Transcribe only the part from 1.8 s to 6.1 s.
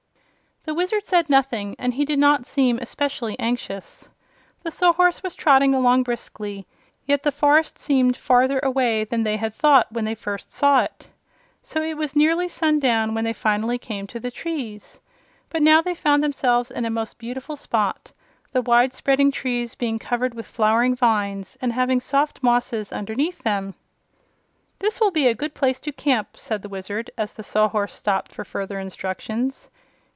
he did not seem especially anxious. The Sawhorse was trotting along